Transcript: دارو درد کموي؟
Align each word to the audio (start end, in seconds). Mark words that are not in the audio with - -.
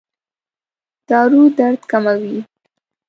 دارو 1.09 1.41
درد 1.57 1.81
کموي؟ 1.91 2.37